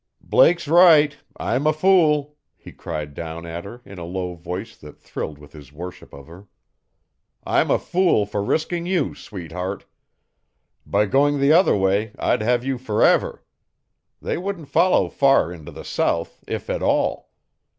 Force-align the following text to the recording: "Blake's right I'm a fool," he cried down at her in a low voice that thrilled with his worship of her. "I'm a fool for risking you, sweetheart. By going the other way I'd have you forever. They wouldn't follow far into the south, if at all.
"Blake's 0.19 0.67
right 0.67 1.15
I'm 1.37 1.67
a 1.67 1.73
fool," 1.73 2.35
he 2.57 2.71
cried 2.71 3.13
down 3.13 3.45
at 3.45 3.65
her 3.65 3.83
in 3.85 3.99
a 3.99 4.03
low 4.03 4.33
voice 4.33 4.75
that 4.77 4.99
thrilled 4.99 5.37
with 5.37 5.53
his 5.53 5.71
worship 5.71 6.11
of 6.11 6.25
her. 6.25 6.47
"I'm 7.45 7.69
a 7.69 7.77
fool 7.77 8.25
for 8.25 8.41
risking 8.41 8.87
you, 8.87 9.13
sweetheart. 9.13 9.85
By 10.87 11.05
going 11.05 11.39
the 11.39 11.53
other 11.53 11.75
way 11.75 12.13
I'd 12.17 12.41
have 12.41 12.65
you 12.65 12.79
forever. 12.79 13.43
They 14.19 14.39
wouldn't 14.39 14.69
follow 14.69 15.07
far 15.07 15.51
into 15.53 15.71
the 15.71 15.85
south, 15.85 16.43
if 16.47 16.67
at 16.67 16.81
all. 16.81 17.29